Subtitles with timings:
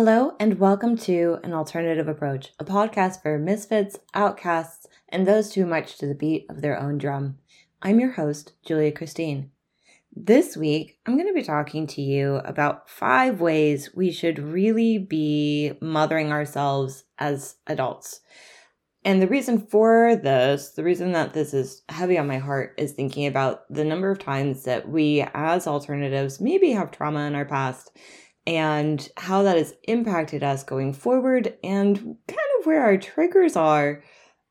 [0.00, 5.66] Hello, and welcome to An Alternative Approach, a podcast for misfits, outcasts, and those who
[5.66, 7.38] march to the beat of their own drum.
[7.82, 9.50] I'm your host, Julia Christine.
[10.14, 14.98] This week, I'm going to be talking to you about five ways we should really
[14.98, 18.20] be mothering ourselves as adults.
[19.04, 22.92] And the reason for this, the reason that this is heavy on my heart, is
[22.92, 27.44] thinking about the number of times that we, as alternatives, maybe have trauma in our
[27.44, 27.90] past
[28.48, 34.02] and how that has impacted us going forward and kind of where our triggers are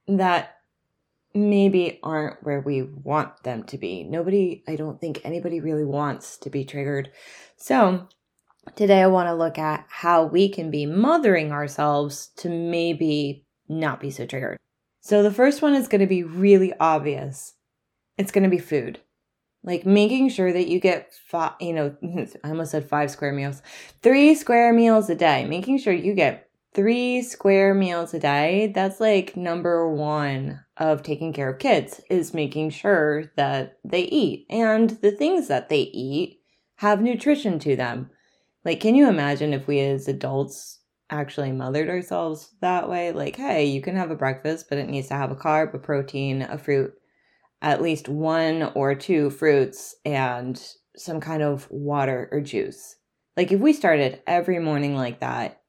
[0.08, 0.58] that
[1.34, 4.04] maybe aren't where we want them to be.
[4.04, 7.10] Nobody, I don't think anybody really wants to be triggered.
[7.56, 8.08] So,
[8.76, 14.00] today I want to look at how we can be mothering ourselves to maybe not
[14.00, 14.58] be so triggered.
[15.02, 17.56] So, the first one is going to be really obvious
[18.20, 19.00] it's going to be food.
[19.68, 21.94] Like making sure that you get five, you know,
[22.44, 23.62] I almost said five square meals,
[24.02, 29.02] three square meals a day, making sure you get three square meals a day, that's
[29.02, 34.92] like number one of taking care of kids is making sure that they eat and
[35.02, 36.40] the things that they eat
[36.78, 38.10] have nutrition to them.
[38.64, 43.12] Like, can you imagine if we as adults actually mothered ourselves that way?
[43.12, 45.78] Like, hey, you can have a breakfast, but it needs to have a carb, a
[45.78, 46.94] protein, a fruit,
[47.62, 50.62] at least one or two fruits, and
[50.96, 52.96] some kind of water or juice.
[53.36, 55.62] Like, if we started every morning like that,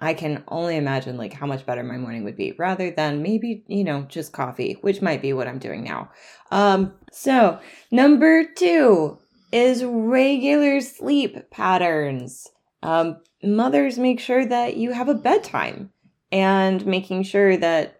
[0.00, 3.64] I can only imagine like how much better my morning would be rather than maybe,
[3.68, 6.10] you know, just coffee, which might be what I'm doing now.
[6.50, 9.18] Um, so number two
[9.52, 12.48] is regular sleep patterns.
[12.82, 15.90] Um, mothers make sure that you have a bedtime
[16.32, 17.99] and making sure that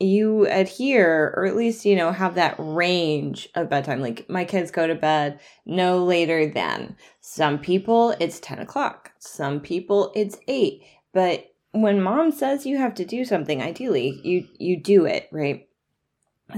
[0.00, 4.70] you adhere or at least you know have that range of bedtime like my kids
[4.70, 10.82] go to bed no later than some people it's 10 o'clock some people it's 8
[11.12, 15.68] but when mom says you have to do something, ideally you you do it, right?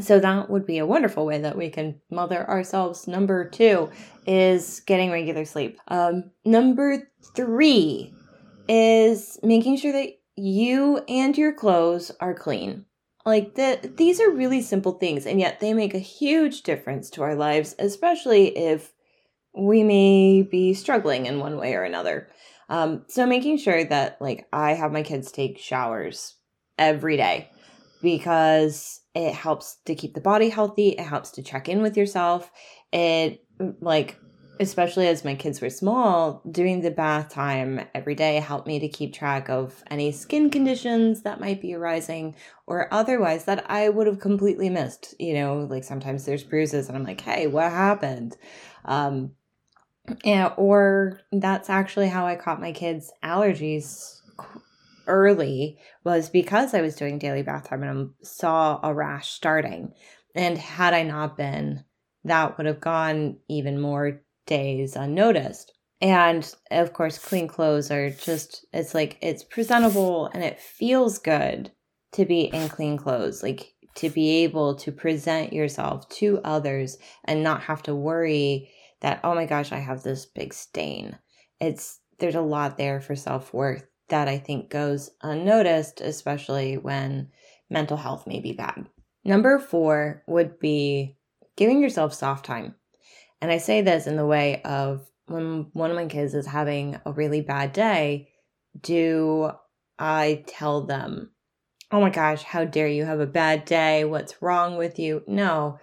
[0.00, 3.06] So that would be a wonderful way that we can mother ourselves.
[3.06, 3.90] Number two
[4.26, 5.78] is getting regular sleep.
[5.88, 8.14] Um, number three
[8.68, 12.86] is making sure that you and your clothes are clean.
[13.24, 17.22] Like that, these are really simple things, and yet they make a huge difference to
[17.22, 18.92] our lives, especially if
[19.54, 22.28] we may be struggling in one way or another.
[22.68, 26.36] Um, so making sure that like I have my kids take showers
[26.78, 27.50] every day
[28.00, 30.90] because it helps to keep the body healthy.
[30.90, 32.50] It helps to check in with yourself.
[32.92, 33.44] It
[33.80, 34.18] like
[34.62, 38.88] especially as my kids were small, doing the bath time every day helped me to
[38.88, 42.34] keep track of any skin conditions that might be arising
[42.66, 45.14] or otherwise that I would have completely missed.
[45.18, 48.36] You know, like sometimes there's bruises and I'm like, hey, what happened?
[48.84, 49.32] Um,
[50.24, 54.20] and, or that's actually how I caught my kids' allergies
[55.06, 59.92] early was because I was doing daily bath time and I saw a rash starting.
[60.34, 61.84] And had I not been,
[62.24, 65.72] that would have gone even more days unnoticed.
[66.00, 71.70] And of course, clean clothes are just, it's like, it's presentable and it feels good
[72.12, 73.42] to be in clean clothes.
[73.42, 78.70] Like to be able to present yourself to others and not have to worry
[79.00, 81.18] that oh my gosh i have this big stain
[81.60, 87.28] it's there's a lot there for self-worth that i think goes unnoticed especially when
[87.68, 88.88] mental health may be bad
[89.24, 91.16] number four would be
[91.56, 92.74] giving yourself soft time
[93.42, 96.98] and i say this in the way of when one of my kids is having
[97.04, 98.28] a really bad day
[98.80, 99.50] do
[99.98, 101.30] i tell them
[101.90, 104.02] oh my gosh how dare you have a bad day?
[104.02, 105.22] What's wrong with you?
[105.26, 105.78] No.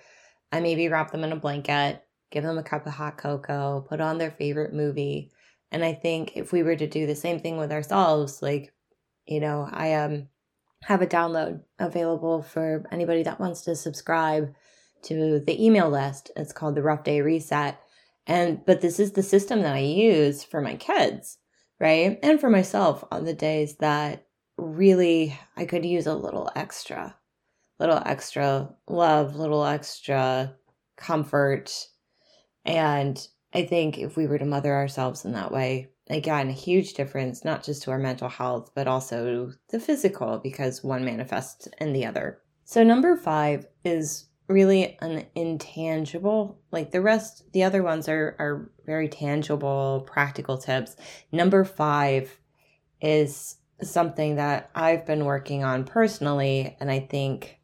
[0.51, 4.01] I maybe wrap them in a blanket give them a cup of hot cocoa, put
[4.01, 5.31] on their favorite movie.
[5.71, 8.73] And I think if we were to do the same thing with ourselves, like,
[9.25, 10.27] you know, I um
[10.83, 14.53] have a download available for anybody that wants to subscribe
[15.03, 16.31] to the email list.
[16.35, 17.79] It's called the Rough Day Reset.
[18.27, 21.37] And but this is the system that I use for my kids,
[21.79, 22.19] right?
[22.21, 27.15] And for myself on the days that really I could use a little extra,
[27.79, 30.55] little extra love, little extra
[30.97, 31.71] comfort,
[32.65, 36.93] and I think if we were to mother ourselves in that way, again, a huge
[36.93, 41.93] difference, not just to our mental health, but also the physical, because one manifests in
[41.93, 42.41] the other.
[42.65, 48.71] So, number five is really an intangible like the rest the other ones are are
[48.85, 50.95] very tangible practical tips
[51.31, 52.39] number five
[52.99, 57.59] is something that i've been working on personally and i think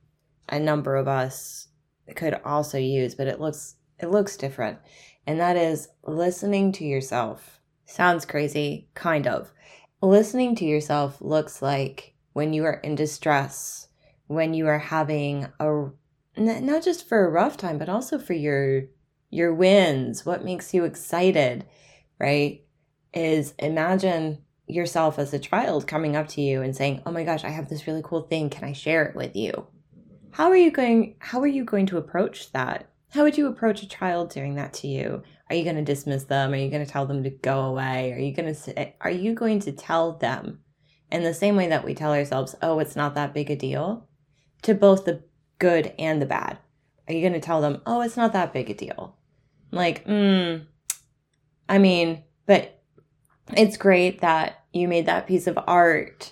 [0.49, 1.69] a number of us
[2.15, 4.79] could also use but it looks it looks different.
[5.27, 7.59] And that is listening to yourself.
[7.85, 9.51] Sounds crazy, kind of.
[10.01, 13.87] listening to yourself looks like when you are in distress,
[14.27, 15.85] when you are having a
[16.37, 18.83] not just for a rough time, but also for your
[19.29, 21.65] your wins, what makes you excited,
[22.19, 22.63] right?
[23.13, 27.43] Is imagine yourself as a child coming up to you and saying, "Oh my gosh,
[27.43, 28.49] I have this really cool thing.
[28.49, 29.67] Can I share it with you?"
[30.31, 32.89] How are you going how are you going to approach that?
[33.09, 35.23] How would you approach a child doing that to you?
[35.49, 36.51] Are you going to dismiss them?
[36.51, 38.11] Are you going to tell them to go away?
[38.11, 40.59] Are you going to say, are you going to tell them
[41.11, 44.07] in the same way that we tell ourselves, "Oh, it's not that big a deal,"
[44.63, 45.23] to both the
[45.59, 46.57] good and the bad?
[47.07, 49.15] Are you going to tell them, "Oh, it's not that big a deal"?
[49.71, 50.65] Like, mm,
[51.67, 52.81] I mean, but
[53.55, 56.31] it's great that you made that piece of art,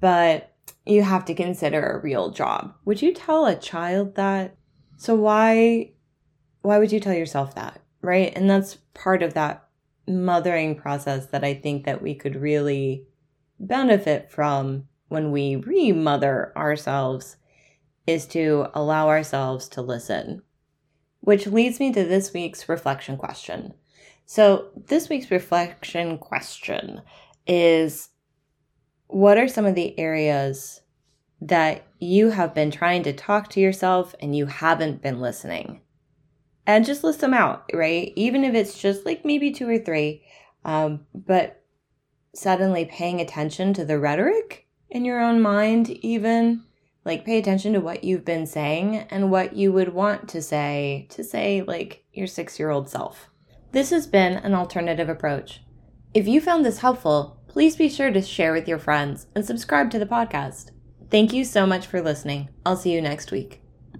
[0.00, 0.52] but
[0.86, 2.74] you have to consider a real job.
[2.84, 4.56] Would you tell a child that?
[4.96, 5.92] So why
[6.62, 7.80] why would you tell yourself that?
[8.00, 8.32] Right?
[8.36, 9.68] And that's part of that
[10.06, 13.06] mothering process that I think that we could really
[13.58, 17.36] benefit from when we remother ourselves
[18.06, 20.42] is to allow ourselves to listen.
[21.20, 23.74] Which leads me to this week's reflection question.
[24.26, 27.02] So, this week's reflection question
[27.46, 28.10] is
[29.06, 30.80] what are some of the areas
[31.40, 35.80] that you have been trying to talk to yourself and you haven't been listening?
[36.66, 38.12] And just list them out, right?
[38.16, 40.24] Even if it's just like maybe two or three,
[40.64, 41.62] um, but
[42.34, 46.64] suddenly paying attention to the rhetoric in your own mind, even
[47.04, 51.06] like pay attention to what you've been saying and what you would want to say
[51.10, 53.28] to say, like, your six year old self.
[53.72, 55.60] This has been an alternative approach.
[56.14, 59.90] If you found this helpful, please be sure to share with your friends and subscribe
[59.90, 60.70] to the podcast.
[61.10, 62.48] Thank you so much for listening.
[62.64, 63.63] I'll see you next week.